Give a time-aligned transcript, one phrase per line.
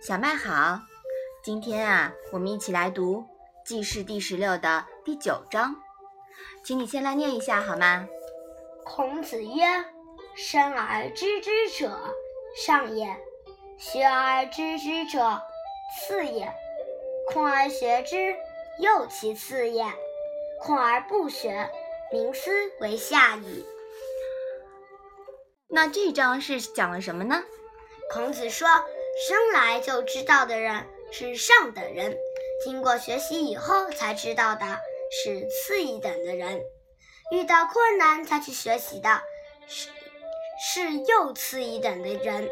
[0.00, 0.80] 小麦好。
[1.42, 3.20] 今天啊，我们一起来读
[3.66, 5.74] 《记事》第十六的第九章，
[6.64, 8.06] 请你先来念一下好吗？
[8.84, 9.64] 孔子曰
[10.36, 11.98] ：“生而知之者，
[12.64, 13.08] 上也；
[13.76, 15.42] 学而知之者，
[16.06, 16.48] 次也。
[17.32, 18.36] 空而学之，
[18.78, 19.84] 又其次也。
[20.60, 21.68] 空而不学，
[22.12, 23.66] 民思为下矣。”
[25.66, 27.42] 那这章是讲了什么呢？
[28.12, 28.68] 孔子说，
[29.26, 32.16] 生来就知道的人是上等人，
[32.64, 34.64] 经过学习以后才知道的
[35.10, 36.60] 是次一等的人，
[37.32, 39.20] 遇到困难才去学习的
[39.66, 39.88] 是
[40.60, 42.48] 是又次一等的人，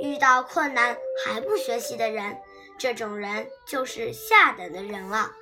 [0.00, 2.38] 遇到困难还不学习的人，
[2.78, 5.32] 这种人就是下等的人了。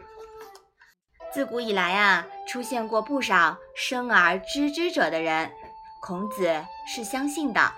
[1.34, 5.50] 自古以来啊，出现过不少生而知之者的人。
[6.02, 7.72] 孔子是相信的，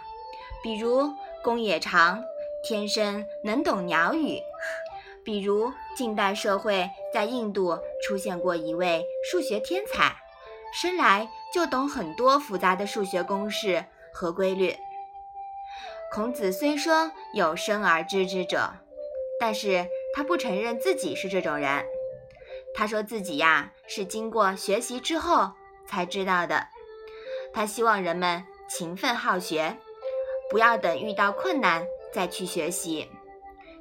[0.63, 2.25] 比如公冶长
[2.65, 4.41] 天生能懂鸟语，
[5.23, 10.17] 比如近代社会在印度出现过一位数学天才，
[10.73, 13.85] 生来就懂很多复杂的数学公式
[14.15, 14.75] 和规律。
[16.11, 18.73] 孔子虽说有生而知之者，
[19.39, 21.85] 但是他不承认自己是这种人，
[22.75, 25.53] 他说自己呀是经过学习之后
[25.87, 26.69] 才知道的。
[27.53, 29.77] 他希望人们勤奋好学，
[30.51, 33.11] 不要等遇到困难再去学习。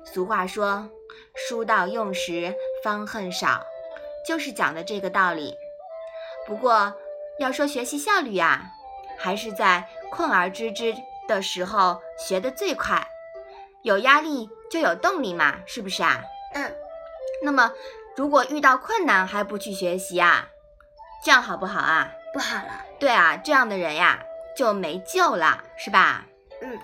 [0.03, 0.89] 俗话说
[1.35, 3.63] “书到用时方恨少”，
[4.27, 5.55] 就是讲的这个道理。
[6.45, 6.93] 不过
[7.39, 8.71] 要说学习效率呀，
[9.17, 10.93] 还是在困而知之
[11.27, 13.07] 的时候学得最快。
[13.83, 16.23] 有压力就有动力嘛，是不是啊？
[16.53, 16.73] 嗯。
[17.43, 17.71] 那么
[18.15, 20.49] 如果遇到困难还不去学习啊，
[21.23, 22.11] 这样好不好啊？
[22.33, 24.23] 不好了，对啊，这样的人呀
[24.57, 26.25] 就没救了，是吧？
[26.61, 26.79] 嗯，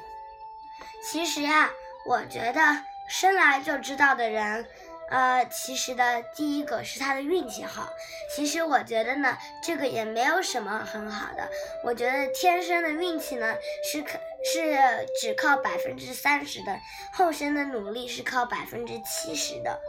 [1.01, 1.71] 其实呀，
[2.05, 2.61] 我觉得
[3.07, 4.67] 生来就知道的人，
[5.09, 7.89] 呃，其实的第一个是他的运气好。
[8.35, 11.49] 其实我觉得呢，这个也没有什么很好的。
[11.83, 14.77] 我觉得天生的运气呢是可是
[15.19, 16.79] 只靠百分之三十的，
[17.13, 19.79] 后生的努力是靠百分之七十的。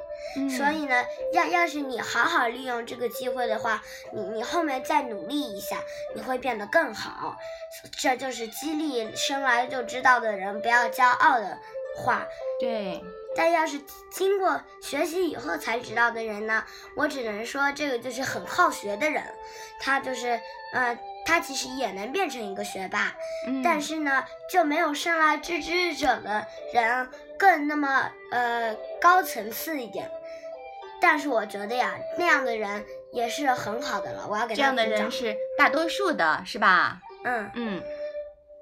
[0.56, 3.82] 所以呢，要要是你好好利用这个机会的话，
[4.12, 5.78] 你你后面再努力一下，
[6.14, 7.36] 你会变得更好。
[7.98, 11.58] 这就是激励生来就知道的人不要骄傲的
[11.96, 12.26] 话。
[12.60, 13.02] 对。
[13.36, 13.80] 但要是
[14.10, 16.64] 经过学习以后才知道的人呢，
[16.96, 19.22] 我只能说这个就是很好学的人，
[19.78, 20.40] 他就是
[20.72, 23.14] 呃，他其实也能变成一个学霸，
[23.62, 26.44] 但是呢，就没有生来知之者的
[26.74, 27.08] 人
[27.40, 30.08] 更那么呃高层次一点。
[31.00, 34.28] 但是我觉得呀，那样的人也是很好的了。
[34.28, 37.00] 我要给这样的人是大多数的，是吧？
[37.24, 37.82] 嗯嗯。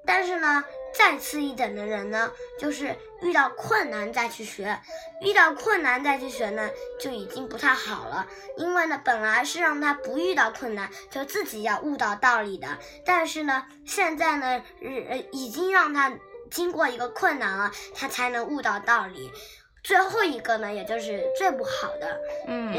[0.05, 0.63] 但是呢，
[0.93, 4.79] 再次一等的人呢，就是遇到困难再去学，
[5.21, 8.25] 遇到困难再去学呢，就已经不太好了。
[8.55, 12.69] 因为呢，本来是让他不遇到困难，就自己要悟到道理的。
[13.05, 16.11] 但是呢，现在呢，呃，已经让他
[16.49, 19.31] 经过一个困难了，他才能悟到道理。
[19.83, 22.73] 最后一个呢，也就是最不好的，嗯，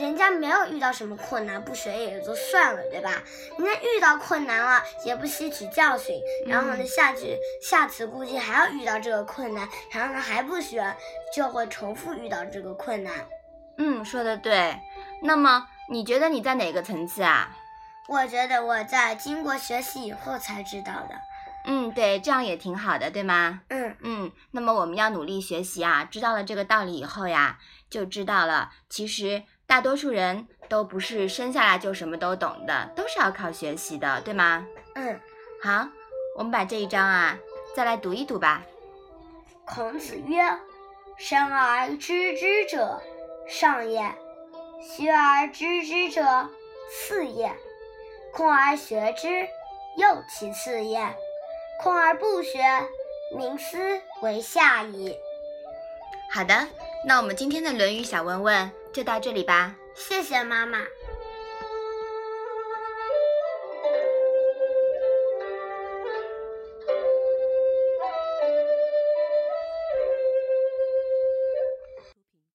[0.00, 3.22] 人家没有遇到什么困难，不学也就算了，对吧？
[3.58, 10.96] 人家遇到困难了，也不吸取教训，然后呢，下去下次估计还要遇到这个困难，然后呢还不学，
[11.34, 13.12] 就会重复遇到这个困难。
[13.76, 14.78] 嗯，说的对。
[15.22, 17.50] 那么你觉得你在哪个层次啊？
[18.08, 21.14] 我觉得我在经过学习以后才知道的。
[21.66, 23.62] 嗯，对，这样也挺好的，对吗？
[23.68, 26.04] 嗯嗯，那么我们要努力学习啊！
[26.04, 27.58] 知道了这个道理以后呀，
[27.88, 34.66] 就知道了，其实大多数人都不是生下来就什么都懂的，都是要靠学习的，对吗？
[34.94, 35.18] 嗯，
[35.62, 35.88] 好，
[36.36, 37.38] 我们把这一章啊
[37.74, 38.62] 再来读一读吧。
[39.64, 40.42] 孔子曰
[41.16, 43.00] ：“生而知之者，
[43.48, 44.02] 上也；
[44.82, 46.50] 学而知之者，
[46.90, 47.48] 次也；
[48.34, 49.28] 空而学之，
[49.96, 51.00] 又其次也。”
[51.84, 52.62] 空而不学，
[53.36, 53.76] 名思
[54.22, 55.14] 为下矣。
[56.32, 56.66] 好的，
[57.06, 59.76] 那我们今天的《论语》小问问就到这里吧。
[59.94, 60.78] 谢谢妈妈。